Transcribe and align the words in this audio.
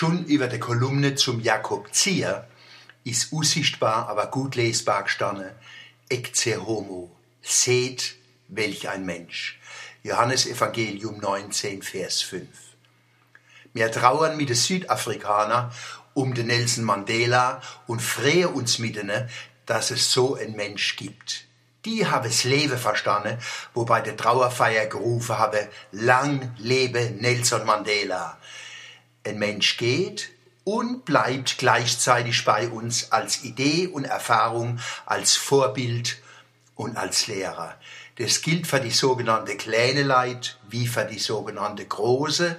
Schon 0.00 0.24
über 0.24 0.46
der 0.46 0.60
Kolumne 0.60 1.14
zum 1.14 1.40
Jakob 1.40 1.92
Zier 1.92 2.48
ist 3.04 3.34
unsichtbar, 3.34 4.08
aber 4.08 4.28
gut 4.28 4.54
lesbar 4.54 5.02
gestanden. 5.02 5.50
Ecce 6.08 6.56
homo. 6.56 7.14
Seht, 7.42 8.16
welch 8.48 8.88
ein 8.88 9.04
Mensch. 9.04 9.60
Johannes 10.02 10.46
Evangelium 10.46 11.18
19, 11.18 11.82
Vers 11.82 12.22
5. 12.22 12.48
Wir 13.74 13.92
trauern 13.92 14.38
mit 14.38 14.48
den 14.48 14.56
Südafrikaner 14.56 15.70
um 16.14 16.32
den 16.32 16.46
Nelson 16.46 16.84
Mandela 16.84 17.60
und 17.86 18.00
freuen 18.00 18.54
uns 18.54 18.78
mit 18.78 18.96
ihnen, 18.96 19.28
dass 19.66 19.90
es 19.90 20.10
so 20.10 20.34
ein 20.34 20.52
Mensch 20.52 20.96
gibt. 20.96 21.44
Die 21.84 22.06
haben 22.06 22.24
das 22.24 22.44
Leben 22.44 22.78
verstanden, 22.78 23.36
wo 23.74 23.84
bei 23.84 24.00
der 24.00 24.16
Trauerfeier 24.16 24.86
gerufen 24.86 25.36
habe, 25.36 25.68
lang 25.92 26.54
lebe 26.56 27.10
Nelson 27.18 27.66
Mandela. 27.66 28.38
Ein 29.24 29.38
Mensch 29.38 29.76
geht 29.76 30.30
und 30.64 31.04
bleibt 31.04 31.58
gleichzeitig 31.58 32.44
bei 32.44 32.68
uns 32.68 33.12
als 33.12 33.44
Idee 33.44 33.86
und 33.86 34.04
Erfahrung, 34.04 34.78
als 35.06 35.36
Vorbild 35.36 36.18
und 36.74 36.96
als 36.96 37.26
Lehrer. 37.26 37.74
Das 38.16 38.42
gilt 38.42 38.66
für 38.66 38.80
die 38.80 38.90
sogenannte 38.90 39.56
kleine 39.56 40.02
Leid 40.02 40.58
wie 40.68 40.86
für 40.86 41.04
die 41.04 41.18
sogenannte 41.18 41.84
große, 41.84 42.56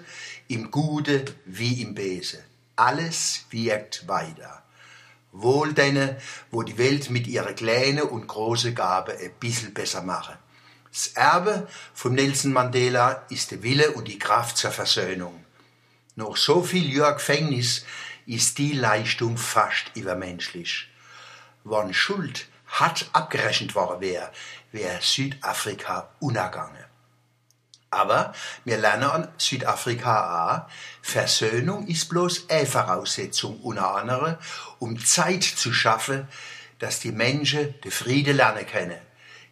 im 0.48 0.72
Gute 0.72 1.26
wie 1.46 1.82
im 1.82 1.96
Bese. 1.96 2.44
Alles 2.76 3.46
wirkt 3.52 4.08
weiter. 4.08 4.64
Wohl 5.32 5.74
denen, 5.74 6.16
wo 6.50 6.64
die 6.64 6.78
Welt 6.78 7.10
mit 7.10 7.28
ihrer 7.28 7.54
kleine 7.54 8.06
und 8.06 8.28
große 8.28 8.74
Gabe 8.74 9.14
ein 9.14 9.32
bisschen 9.40 9.74
besser 9.74 10.02
mache. 10.02 10.38
Das 10.92 11.08
Erbe 11.10 11.68
von 11.94 12.16
Nelson 12.16 12.52
Mandela 12.52 13.26
ist 13.30 13.52
der 13.52 13.64
Wille 13.64 13.92
und 13.92 14.08
die 14.10 14.20
Kraft 14.20 14.58
zur 14.58 14.72
Versöhnung. 14.72 15.46
Noch 16.16 16.36
so 16.36 16.62
viel 16.62 16.94
Jahr 16.94 17.14
Gefängnis 17.14 17.86
ist 18.26 18.58
die 18.58 18.74
Leistung 18.74 19.38
fast 19.38 19.92
übermenschlich. 19.96 20.90
Wann 21.64 21.94
Schuld 21.94 22.48
hart 22.68 23.10
abgerechnet 23.14 23.76
worden 23.76 24.02
wäre, 24.02 24.32
wäre 24.72 25.02
Südafrika 25.02 26.10
unergangen. 26.20 26.86
Aber 27.92 28.34
wir 28.64 28.78
lernen 28.78 29.04
an 29.04 29.28
Südafrika 29.38 30.66
auch, 30.66 30.72
Versöhnung 31.02 31.88
ist 31.88 32.08
bloß 32.08 32.50
eine 32.50 32.66
Voraussetzung 32.66 33.60
unter 33.62 33.96
anderem, 33.96 34.38
um 34.80 34.98
Zeit 34.98 35.44
zu 35.44 35.74
schaffen, 35.74 36.28
dass 36.80 37.00
die 37.00 37.12
Menschen 37.12 37.80
den 37.82 37.92
Frieden 37.92 38.38
lernen 38.38 38.66
können. 38.66 39.00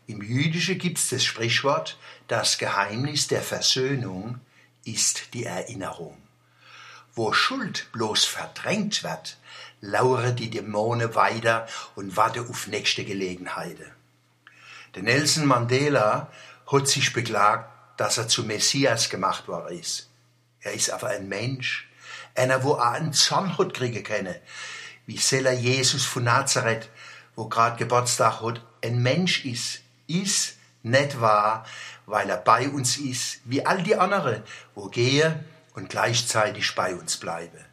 Im 0.08 0.22
Jüdischen 0.22 0.78
gibt 0.78 0.98
es 0.98 1.10
das 1.10 1.24
Sprichwort, 1.24 1.98
das 2.28 2.58
Geheimnis 2.58 3.28
der 3.28 3.42
Versöhnung 3.42 4.40
ist 4.86 5.34
die 5.34 5.44
Erinnerung. 5.44 6.18
Wo 7.16 7.34
Schuld 7.34 7.92
bloß 7.92 8.26
verdrängt 8.26 9.04
wird, 9.04 9.38
lauern 9.82 10.36
die 10.36 10.50
Dämonen 10.50 11.16
weiter 11.16 11.68
und 11.96 12.16
warten 12.18 12.48
auf 12.50 12.68
nächste 12.68 13.06
Gelegenheiten. 13.06 13.92
Der 14.96 15.04
Nelson 15.04 15.46
Mandela 15.46 16.32
hat 16.72 16.88
sich 16.88 17.14
beklagt, 17.14 17.70
dass 17.98 18.18
er 18.18 18.28
zu 18.28 18.44
Messias 18.44 19.10
gemacht 19.10 19.48
worden 19.48 19.78
ist. 19.78 20.10
Er 20.62 20.74
ist 20.74 20.90
aber 20.90 21.08
ein 21.08 21.28
Mensch, 21.28 21.90
einer, 22.36 22.64
wo 22.64 22.74
er 22.74 22.92
einen 22.92 23.14
Zorn 23.14 23.58
hat 23.58 23.74
kriegen 23.74 24.04
können, 24.04 24.36
wie 25.06 25.18
Seller 25.18 25.52
Jesus 25.52 26.06
von 26.06 26.24
Nazareth, 26.24 26.90
wo 27.36 27.48
grad 27.48 27.78
Geburtstag 27.78 28.42
hat, 28.42 28.62
ein 28.84 29.02
Mensch 29.02 29.46
ist, 29.46 29.82
ist 30.08 30.58
nicht 30.84 31.20
wahr, 31.20 31.66
weil 32.06 32.30
er 32.30 32.38
bei 32.38 32.70
uns 32.70 32.98
ist, 32.98 33.42
wie 33.46 33.66
all 33.66 33.84
die 33.84 33.96
anderen, 33.96 34.44
wo 34.76 34.88
gehe 34.88 35.44
und 35.74 35.90
gleichzeitig 35.90 36.76
bei 36.76 36.96
uns 36.96 37.18
bleibe. 37.18 37.66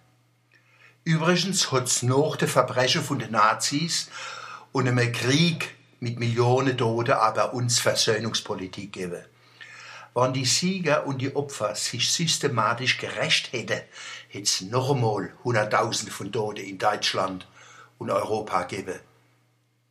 Übrigens 1.04 1.70
hat's 1.70 2.02
noch 2.02 2.36
de 2.36 2.48
Verbrechen 2.48 3.02
von 3.02 3.18
den 3.18 3.30
Nazis 3.30 4.08
und 4.72 4.88
einem 4.88 5.12
Krieg 5.12 5.76
mit 6.00 6.18
Millionen 6.18 6.76
Toten 6.76 7.12
aber 7.12 7.54
uns 7.54 7.78
Versöhnungspolitik 7.78 8.92
geben. 8.92 9.24
Wenn 10.14 10.32
die 10.32 10.44
Sieger 10.44 11.06
und 11.06 11.18
die 11.20 11.36
Opfer 11.36 11.74
sich 11.74 12.10
systematisch 12.10 12.98
gerecht 12.98 13.52
hätten, 13.52 13.82
hätte 14.28 14.66
noch 14.66 14.90
einmal 14.90 15.32
Hunderttausende 15.44 16.10
von 16.10 16.32
Toten 16.32 16.64
in 16.64 16.78
Deutschland 16.78 17.46
und 17.98 18.10
Europa 18.10 18.64
geben. 18.64 18.98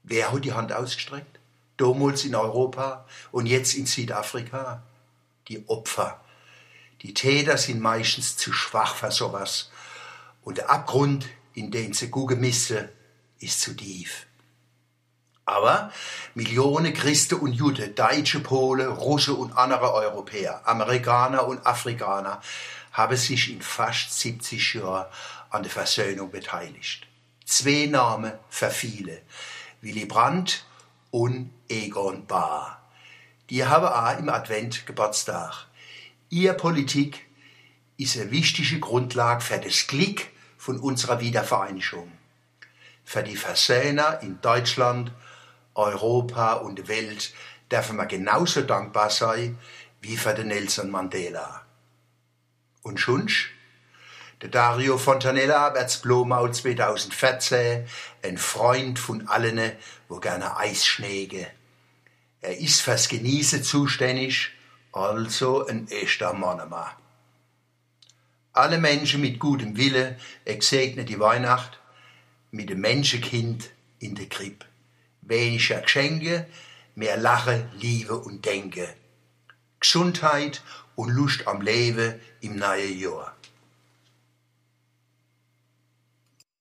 Wer 0.03 0.31
hat 0.31 0.43
die 0.43 0.53
Hand 0.53 0.73
ausgestreckt? 0.73 1.39
Damals 1.77 2.25
in 2.25 2.35
Europa 2.35 3.05
und 3.31 3.45
jetzt 3.45 3.75
in 3.75 3.85
Südafrika? 3.85 4.83
Die 5.47 5.67
Opfer. 5.67 6.24
Die 7.01 7.13
Täter 7.13 7.57
sind 7.57 7.81
meistens 7.81 8.37
zu 8.37 8.53
schwach 8.53 8.95
für 8.95 9.11
sowas. 9.11 9.69
Und 10.43 10.57
der 10.57 10.69
Abgrund, 10.69 11.25
in 11.53 11.71
den 11.71 11.93
sie 11.93 12.09
gucken 12.09 12.39
müssen, 12.39 12.89
ist 13.39 13.61
zu 13.61 13.75
tief. 13.75 14.27
Aber 15.45 15.91
Millionen 16.33 16.93
Christen 16.93 17.35
und 17.35 17.53
Juden, 17.53 17.93
Deutsche, 17.93 18.39
Polen, 18.39 18.87
Russen 18.87 19.35
und 19.35 19.55
andere 19.55 19.93
Europäer, 19.93 20.61
Amerikaner 20.65 21.45
und 21.45 21.65
Afrikaner 21.65 22.41
haben 22.91 23.17
sich 23.17 23.51
in 23.51 23.61
fast 23.61 24.19
70 24.19 24.75
Jahren 24.75 25.05
an 25.51 25.61
der 25.61 25.71
Versöhnung 25.71 26.31
beteiligt. 26.31 27.05
Zwei 27.45 27.85
Namen 27.85 28.33
für 28.49 28.71
viele, 28.71 29.21
Willy 29.81 30.05
Brandt 30.05 30.65
und 31.11 31.51
Egon 31.69 32.25
Bahr. 32.25 32.81
Die 33.51 33.63
haben 33.63 33.85
auch 33.85 34.17
im 34.17 34.29
Advent 34.29 34.87
Geburtstag. 34.87 35.67
Ihr 36.35 36.51
Politik 36.51 37.25
ist 37.95 38.17
eine 38.17 38.29
wichtige 38.29 38.81
Grundlage 38.81 39.39
für 39.39 39.57
das 39.57 39.87
Glück 39.87 40.27
von 40.57 40.77
unserer 40.81 41.21
Wiedervereinigung. 41.21 42.11
Für 43.05 43.23
die 43.23 43.37
Versöhner 43.37 44.19
in 44.21 44.41
Deutschland, 44.41 45.13
Europa 45.75 46.55
und 46.55 46.77
der 46.77 46.89
Welt 46.89 47.33
dürfen 47.71 47.95
wir 47.95 48.05
genauso 48.05 48.63
dankbar 48.63 49.11
sein 49.11 49.57
wie 50.01 50.17
für 50.17 50.33
den 50.33 50.49
Nelson 50.49 50.91
Mandela. 50.91 51.65
Und 52.83 52.99
schon? 52.99 53.31
Der 54.41 54.49
Dario 54.49 54.97
Fontanella 54.97 55.73
wird's 55.73 56.01
Blomau 56.01 56.49
2014 56.49 57.87
ein 58.23 58.37
Freund 58.37 58.99
von 58.99 59.29
allen, 59.29 59.71
wo 60.09 60.19
gerne 60.19 60.57
Eis 60.57 60.85
schneege. 60.85 61.47
Er 62.41 62.57
ist 62.57 62.81
fürs 62.81 63.07
Genießen 63.07 63.63
zuständig 63.63 64.51
also 64.95 65.67
ein 65.67 65.87
echter 65.89 66.33
Mannemann. 66.33 66.91
Alle 68.53 68.77
Menschen 68.77 69.19
mit 69.19 69.39
gutem 69.39 69.75
Wille 69.75 70.17
gesegnet 70.45 71.09
die 71.09 71.19
Weihnacht 71.19 71.79
mit 72.51 72.69
dem 72.69 72.79
Menschenkind 72.79 73.69
in 73.99 74.15
der 74.15 74.27
Krippe. 74.27 74.65
Weniger 75.21 75.81
Geschenke, 75.81 76.47
mehr 76.95 77.17
Lache, 77.17 77.69
Liebe 77.73 78.15
und 78.15 78.45
Denke. 78.45 78.95
Gesundheit 79.81 80.63
und 80.95 81.09
Lust 81.09 81.45
am 81.47 81.61
Leben 81.61 82.15
im 82.39 82.55
neuen 82.55 82.97
Jahr. 82.97 83.34